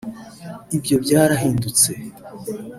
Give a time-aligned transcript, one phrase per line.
[0.77, 1.91] ibyo byarahindutse